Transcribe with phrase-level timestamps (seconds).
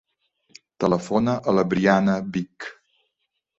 [0.83, 2.73] Telefona a la Briana Vich.